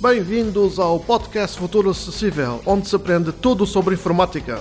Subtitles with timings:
[0.00, 4.60] Bem-vindos ao podcast Futuro Acessível, onde se aprende tudo sobre informática.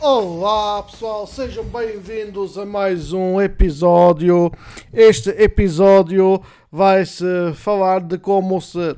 [0.00, 4.52] Olá pessoal, sejam bem-vindos a mais um episódio.
[4.92, 7.24] Este episódio vai-se
[7.56, 8.94] falar de como se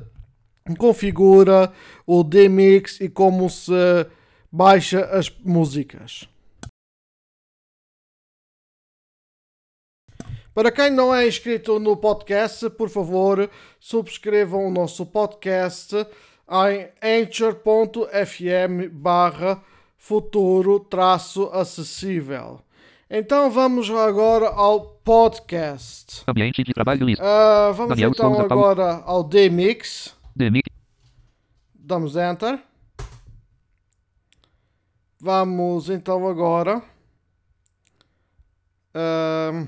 [0.77, 1.73] configura
[2.05, 3.73] o DMix e como se
[4.51, 6.31] baixa as músicas.
[10.53, 15.95] Para quem não é inscrito no podcast, por favor, subscrevam o nosso podcast
[16.47, 19.63] em anchor.fm barra
[19.97, 22.61] futuro traço acessível.
[23.09, 26.23] Então vamos agora ao podcast.
[26.27, 27.23] Ambiente de trabalho listo.
[27.23, 28.65] Ah, vamos Daniel então Souza Paulo.
[28.65, 30.15] agora ao DMix.
[30.35, 30.69] Demic.
[31.73, 32.59] Damos Enter.
[35.19, 36.81] Vamos então agora
[38.93, 39.67] ahm,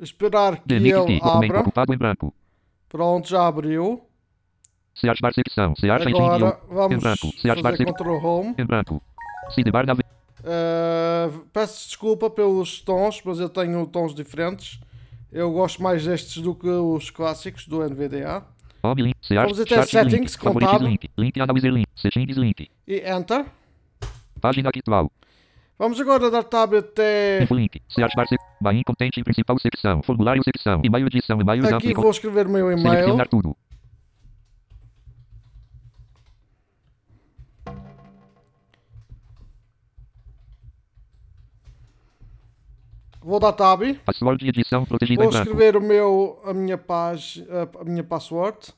[0.00, 1.64] esperar que Demic ele abra.
[1.92, 2.34] em branco.
[2.88, 4.02] Pronto, já abriu.
[4.94, 5.74] Se ativar secção.
[5.76, 7.32] Se acha Agora em vamos branco.
[7.40, 7.86] Se ativar fazer.
[7.86, 8.54] Ctrl Home.
[8.58, 9.02] Em branco.
[9.54, 9.94] Sidebar da
[10.44, 14.80] Ah, peço desculpa pelos tons, mas eu tenho tons diferentes.
[15.30, 18.42] Eu gosto mais destes do que os clássicos do NVDA.
[18.82, 19.16] Home link.
[19.20, 20.38] Se acha Vamos até settings, link.
[20.38, 20.88] Contábil.
[20.88, 21.10] link.
[21.18, 21.86] Link analyzer link.
[21.94, 22.70] Settings link.
[22.86, 23.44] E Enter.
[24.40, 25.10] Página atual.
[25.78, 27.80] Vamos agora dar tab até link.
[27.88, 28.48] Se ativar secção.
[28.60, 30.02] Bahia contente principal secção.
[30.02, 30.80] Formulário secção.
[30.82, 31.40] E-mail edição.
[31.40, 31.94] E-mail aqui.
[31.94, 32.90] Vou escrever o meu e-mail.
[32.90, 33.56] Selecionar tudo.
[43.22, 43.82] Vou dar tab.
[44.04, 47.46] Password de edição protegida Vou em escrever o meu, a minha página,
[47.78, 48.74] a minha password.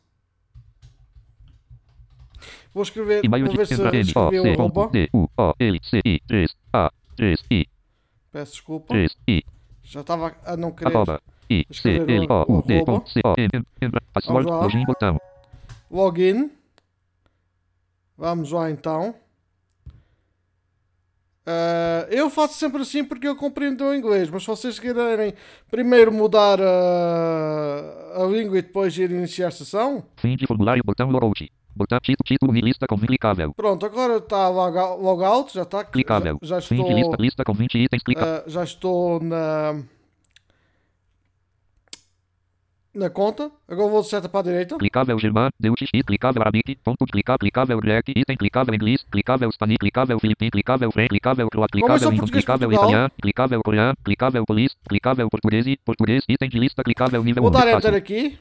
[2.75, 4.89] Vou escrever, vou ver se N O escrevi o C arroba.
[4.93, 7.67] D U O L C I 3 A 3 I
[8.33, 8.89] Peço desculpa.
[8.89, 9.43] 3 I
[9.83, 10.95] Já estava a não querer.
[10.95, 13.07] arroba I C L O U D o.
[13.07, 15.19] C O M M password login botão
[15.91, 16.51] Login.
[18.17, 19.15] Vamos lá então.
[21.47, 25.35] Ah, eu faço sempre assim porque eu compreendo o inglês, mas se vocês querem
[25.69, 31.11] primeiro mudar a, a língua e depois ir iniciar a sessão, fim de formulário botão
[31.11, 35.85] logout botão título título lista com clicável pronto, agora está loga- logout, já está.
[35.85, 39.21] clicável Já, já fim de lista estou, lista com 20 itens clica ah, já estou
[39.23, 39.83] na,
[42.93, 43.51] na conta.
[43.69, 44.77] Agora vou seta para a direita.
[44.77, 45.17] clicável
[45.61, 50.51] Deutsch I clicável arabic ponto clicar clicável grec item clicável inglês clicável espanhol clicável filipino
[50.51, 55.31] clicável french clicável croata Como é clicável inglês clicável italiano clicável coreano clicável polis clicável
[55.31, 58.39] português português item de lista clicável nível Vou 1 dar enter aqui.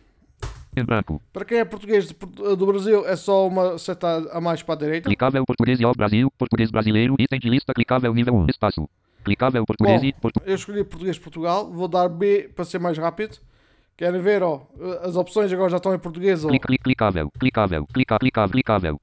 [0.75, 4.75] Em branco Para quem é português do Brasil, é só uma seta a mais para
[4.75, 5.09] a direita.
[5.09, 8.89] Clicável português e ao Brasil, português brasileiro, item de lista clicável nível 1, espaço.
[9.23, 10.41] Clicável português Bom, e portu...
[10.45, 13.37] eu escolhi português Portugal, vou dar B para ser mais rápido.
[13.97, 14.65] Querem ver, ó,
[15.03, 16.47] as opções agora já estão em português, ó.
[16.47, 19.01] Clic, clic, clicável, clicável, clicar, clicável, clicável.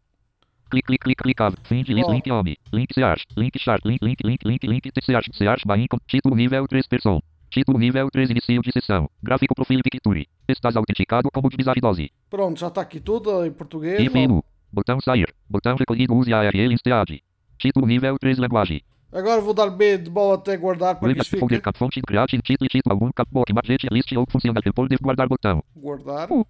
[0.70, 1.58] Clic, clic, clic, clicável.
[1.64, 5.30] Fim de lista, link home, link search, link chart, link, link, link, link, link, search,
[5.34, 7.20] search, com título nível 3 person.
[7.56, 9.08] Título nível 3 inicio de sessão.
[9.22, 10.28] Gráfico profile picture.
[10.46, 12.12] Estás autenticado como de bizarre dose.
[12.28, 13.98] Pronto, já está aqui tudo em português.
[13.98, 14.44] E menu.
[14.70, 15.34] Botão sair.
[15.48, 17.22] Botão recolhido use ARL instead.
[17.56, 18.82] Título nível 3 linguagem.
[19.10, 21.78] Agora vou dar B de bola até guardar para que Web isto folder fique.
[21.78, 25.64] fonte create título título algum cap book budget list ou funcional folder guardar botão.
[25.74, 26.30] Guardar.
[26.30, 26.46] Uh.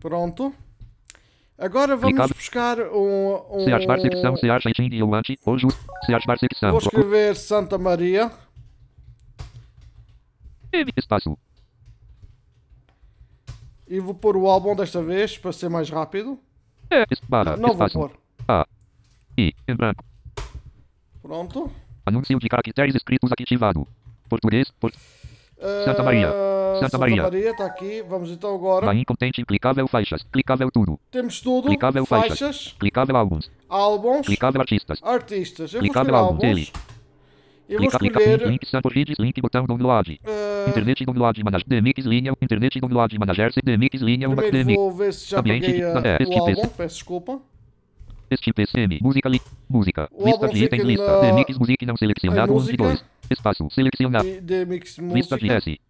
[0.00, 0.54] Pronto.
[1.58, 2.34] Agora vamos Clicável.
[2.34, 3.58] buscar um...
[3.58, 5.84] um Se ativar secção, se acha em justo.
[6.06, 6.70] Se ativar secção.
[6.70, 8.32] Vou escrever Santa Maria.
[10.96, 11.36] Espaço.
[13.86, 16.38] E vou pôr o álbum desta vez para ser mais rápido.
[16.90, 17.98] É, barra, Não vou espaço.
[17.98, 18.10] pôr.
[18.48, 18.66] A.
[19.36, 20.04] I, em branco.
[21.22, 21.70] Pronto.
[22.06, 23.86] Anúncio de caracteres escritos ativado.
[24.28, 24.92] Português, por...
[25.84, 26.28] Santa Maria.
[26.30, 27.28] Ah, Santa Maria.
[27.28, 28.02] está aqui.
[28.02, 28.86] Vamos então agora.
[28.86, 30.24] Bahia contente, clicável faixas.
[30.32, 30.98] Clicável tudo.
[31.10, 31.68] Temos tudo.
[31.68, 32.38] Clicável faixas.
[32.38, 33.50] faixas, Clicável álbuns.
[33.68, 34.98] álbuns, Clicável artistas.
[35.02, 35.72] artistas.
[35.72, 36.70] Eu Clicável vou álbum escrever dele.
[36.74, 36.92] álbuns.
[37.68, 38.18] Eu vou Clica, clica,
[38.48, 38.66] link,
[39.06, 40.20] link, link, botão, download.
[40.24, 40.28] ah,
[40.68, 44.74] Internet, download, manager, DMX, linha, internet, download, manager, DMX, linha, uma DMX.
[44.76, 46.68] vou ver se já Ambiente peguei de- ah, é, o álbum.
[46.76, 47.40] Peço desculpa.
[48.30, 52.56] Este PCM, música, li, música, O lista de itens, lista, DMX, música não selecionado, em
[52.56, 52.84] 1 de música.
[52.84, 53.04] 2.
[53.30, 55.54] Espaço, selecionado, E de mix lista de música.
[55.70, 55.80] S.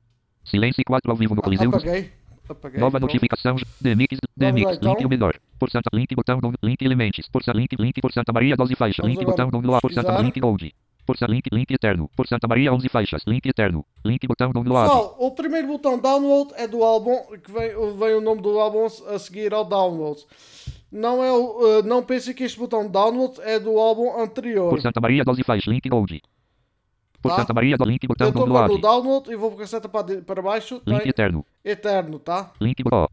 [0.44, 1.68] Silêncio 4 ao vivo no Coliseu.
[1.68, 2.10] Apaguei.
[2.48, 2.80] Apaguei.
[2.80, 3.02] Nova pronto.
[3.02, 4.92] notificação, DMX, DMX, lá, então.
[4.92, 5.34] link o melhor.
[5.56, 7.28] Por Santa, link, botão, link, elementos.
[7.28, 8.96] Por Santa, link, link, por Santa Maria, 12 faixas.
[9.04, 10.74] Vamos Link, botão, download, por Santa, link, gold.
[11.06, 12.10] Santa, link, link, eterno.
[12.16, 13.22] Por Santa Maria, 11 faixas.
[13.26, 13.84] Link, eterno.
[14.04, 14.88] Link, botão, download.
[14.88, 18.86] Pessoal, o primeiro botão download é do álbum, que vem, vem o nome do álbum
[18.86, 20.24] a seguir ao download.
[20.90, 24.70] Não, é o, uh, não pensem que este botão download é do álbum anterior.
[24.70, 25.72] Por Santa Maria, 12 faixas.
[25.72, 26.22] Link, gold.
[27.22, 27.36] Por tá?
[27.36, 28.82] Santa Maria do link Eu botão estou agora no download.
[28.82, 30.82] download e vou com a seta para, para baixo.
[30.84, 31.46] Link eterno.
[31.64, 32.52] eterno, tá?
[32.60, 33.08] Link botão.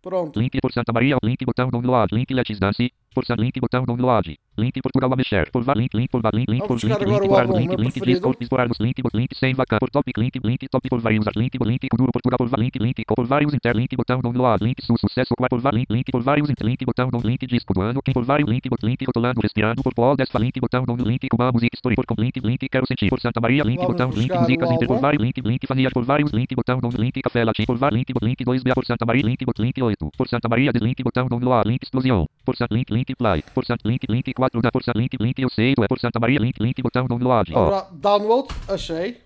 [0.00, 0.40] Pronto.
[0.40, 4.36] Link por Santa Maria, link botão download, link Let's Dance, por Santa link botão download,
[4.56, 7.40] link Portugal mexer, por va link, link por va link, link por link, link por
[7.40, 8.04] álbum, link, link.
[8.04, 11.24] Discord, explorar nos link, bot link sem vaca, por topic, link, link top por vários,
[11.36, 14.82] link, link, Kuduro, Portugal por va link, link, por vários inter, link botão download, link
[14.82, 17.72] su sucesso, qual por va link, link por vários inter, link botão down, link disco
[17.72, 20.84] do ano, quem por vários, link, bot link, rotulando, respirando, por pol, desfa, link botão
[20.84, 23.80] down, link, cuba, música, story, por com link, link, quero sentir, por Santa Maria, link,
[23.80, 27.22] botão, link, músicas, inter, por vários, link, link, fania, por vários, link, botão down, link,
[27.22, 29.82] café latim, por vários, link, bot link 2 b por Santa Maria, link, bot link
[29.82, 33.42] 8, por Santa Maria, de link, botão download, link, explosão, por Santa, link, link, play,
[33.54, 36.18] por Santa, link, link 4 da, Santa, link, link, eu sei, tu é por Santa
[36.18, 37.66] Maria, link, link, botão download, ó.
[37.66, 39.18] Agora, download, achei.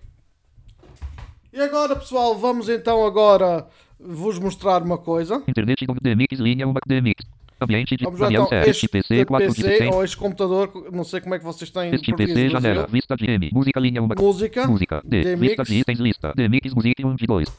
[1.51, 3.65] E agora, pessoal, vamos então agora
[3.99, 5.41] vos mostrar uma coisa.
[5.47, 7.25] Internet do DMX, linha 1 DMX.
[7.59, 9.93] Ambiente de Vamos lá então, este PC, 4 de PC 100.
[9.93, 13.25] ou este computador, não sei como é que vocês têm Este PC, janela, vista de
[13.25, 13.49] M.
[13.51, 14.07] Música, linha 1.
[14.19, 15.01] Música, Música.
[15.03, 15.23] D.
[15.23, 15.41] DMX.
[15.41, 16.33] Lista de itens, lista.
[16.35, 17.49] DMX, música 1 de 2.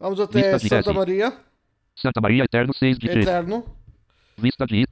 [0.00, 0.92] vamos até Lista de Santa.
[0.92, 1.32] Maria,
[1.94, 3.24] Santa Maria, Eterno 6 de 3.
[3.24, 3.64] Eterno.
[4.36, 4.84] Vista de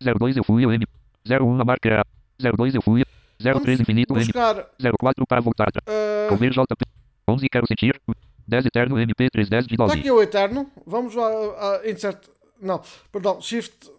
[0.00, 0.84] 02 eu fui, o M.
[1.28, 2.04] 01 a marca.
[2.40, 3.04] 02 eu fui.
[3.38, 4.20] 03 infinito, M.
[4.24, 4.66] buscar
[4.98, 5.68] 04 para voltar.
[5.86, 6.84] ah, Comer JP.
[7.28, 8.00] 11 quero sentir.
[8.46, 9.98] 10 Eterno MP 310 de Está 12.
[9.98, 10.70] aqui o Eterno.
[10.86, 12.18] Vamos lá a insert.
[12.60, 12.82] Não,
[13.12, 13.90] perdão, Shift.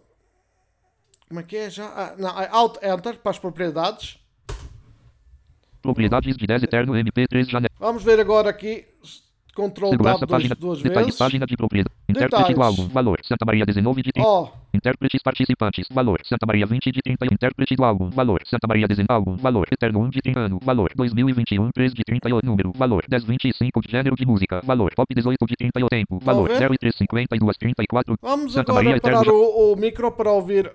[1.28, 1.86] Como é que é já?
[1.86, 4.18] Ah, não, é Alt Enter para as propriedades.
[5.80, 7.70] Propriedades de 10 Eterno MP 3 janela.
[7.78, 8.86] Vamos ver agora aqui.
[9.54, 10.54] Ctrl Tab duas, página.
[10.54, 11.18] duas Detalhes, vezes.
[11.18, 11.94] página de propriedade.
[12.08, 12.58] Intérprete Detalhes.
[12.58, 12.88] álbum.
[12.88, 13.20] Valor.
[13.22, 14.28] Santa Maria 19 de 30.
[14.28, 15.86] Ó, Intérpretes participantes.
[15.90, 16.20] Valor.
[16.24, 17.26] Santa Maria 20 de 30.
[17.26, 18.08] Intérprete álbum.
[18.10, 18.40] Valor.
[18.46, 19.12] Santa Maria 19.
[19.12, 19.36] Álbum.
[19.36, 19.66] Valor.
[19.70, 20.58] Eterno 1 de 30 ano.
[20.64, 20.92] Valor.
[20.96, 22.72] 2021 3 de 30 Número.
[22.74, 23.04] Valor.
[23.10, 24.60] 1025 de gênero de música.
[24.64, 24.94] Valor.
[24.96, 26.18] Pop 18 de 30 Tempo.
[26.22, 26.48] Valor.
[26.48, 26.58] ver?
[26.58, 28.16] 0 e 352 34.
[28.22, 29.34] vamos Santa agora Maria parar Eterno.
[29.38, 30.72] o, o micro para ouvir.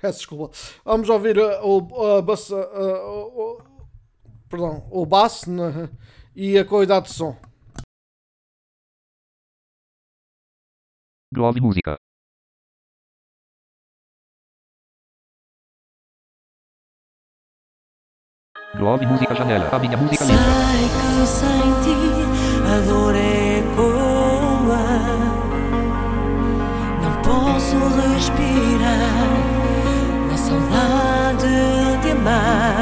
[0.00, 0.50] Peço desculpa.
[0.84, 2.22] Vamos ouvir uh, o, uh,
[2.62, 3.58] o- o-
[4.48, 5.88] perdão, o bass né,
[6.34, 7.36] e a qualidade de som.
[11.32, 11.96] Grove Música.
[18.74, 19.68] Grove Música Janela.
[19.70, 21.98] A minha música que sem ti
[22.66, 24.84] a dor ecoa.
[27.02, 29.28] Não posso respirar
[30.28, 32.79] na saudade de amar.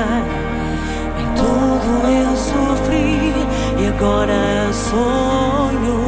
[3.99, 5.99] Agora sonho.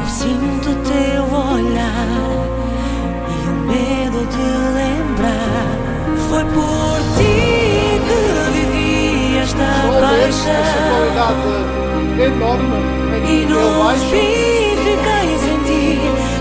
[0.00, 2.08] Eu sinto teu olhar
[3.28, 4.46] e o medo de
[4.78, 5.66] lembrar.
[6.28, 8.18] Foi por ti que
[8.52, 10.88] vivi esta Só ver essa paixão.
[10.90, 11.52] qualidade
[12.22, 12.80] enorme
[13.28, 13.64] E no
[14.10, 15.82] fim fiquei sem ti,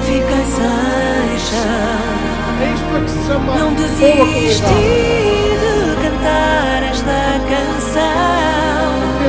[0.06, 2.04] fiquei sem chão.
[2.62, 4.64] É isto que se chama Não desisti
[5.60, 7.20] de cantar esta
[7.50, 8.43] canção.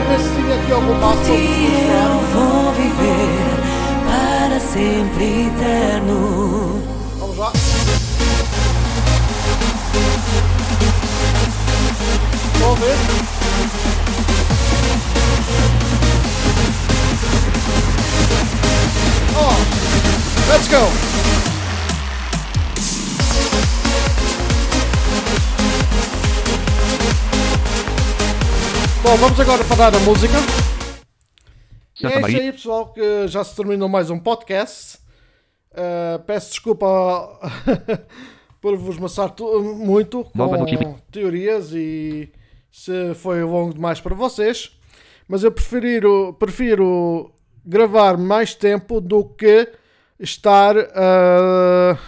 [0.06, 0.70] Tinha aqui
[1.00, 3.54] para ti vos eu vou viver
[4.04, 6.82] para sempre eterno.
[7.18, 7.52] Vamos lá.
[12.60, 12.96] A ver?
[19.36, 19.56] Oh,
[20.52, 21.13] let's go!
[29.04, 30.32] Bom, vamos agora parar a música.
[32.00, 32.40] E é isso Maria.
[32.40, 34.96] aí, pessoal, que já se terminou mais um podcast.
[35.72, 37.38] Uh, peço desculpa
[38.62, 39.34] por vos maçar
[39.76, 42.32] muito com teorias e
[42.72, 44.70] se foi longo demais para vocês.
[45.29, 47.31] Mas eu prefiro, prefiro
[47.62, 49.70] gravar mais tempo do que
[50.19, 51.98] estar a,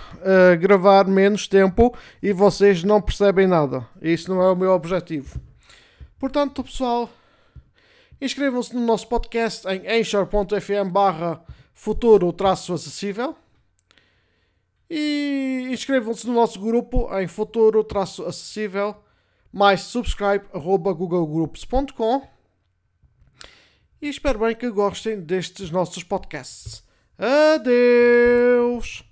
[0.53, 3.87] a gravar menos tempo e vocês não percebem nada.
[4.01, 5.39] Isso não é o meu objetivo.
[6.19, 7.11] Portanto, pessoal,
[8.21, 11.45] inscrevam-se no nosso podcast em anchor.fm barra
[11.75, 13.37] futuro traço acessível
[14.89, 18.97] e inscrevam-se no nosso grupo em futuro traço acessível
[19.53, 22.27] mais subscribe arroba googlegroups.com
[24.01, 26.85] e espero bem que gostem destes nossos podcasts.
[27.19, 29.06] Adeus!